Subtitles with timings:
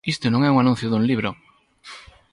[0.13, 1.29] Isto non é un anuncio dun libro.